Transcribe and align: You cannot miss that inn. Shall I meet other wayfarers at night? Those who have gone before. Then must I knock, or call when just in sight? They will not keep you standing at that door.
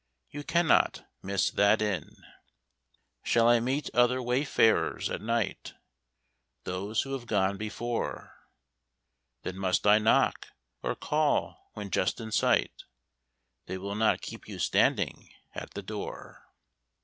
You 0.31 0.43
cannot 0.43 1.05
miss 1.21 1.51
that 1.51 1.79
inn. 1.79 2.15
Shall 3.21 3.47
I 3.47 3.59
meet 3.59 3.87
other 3.93 4.19
wayfarers 4.19 5.11
at 5.11 5.21
night? 5.21 5.75
Those 6.63 7.03
who 7.03 7.13
have 7.13 7.27
gone 7.27 7.55
before. 7.57 8.33
Then 9.43 9.57
must 9.59 9.85
I 9.85 9.99
knock, 9.99 10.47
or 10.81 10.95
call 10.95 11.69
when 11.75 11.91
just 11.91 12.19
in 12.19 12.31
sight? 12.31 12.85
They 13.67 13.77
will 13.77 13.93
not 13.93 14.21
keep 14.21 14.47
you 14.47 14.57
standing 14.57 15.29
at 15.53 15.69
that 15.75 15.83
door. 15.85 16.47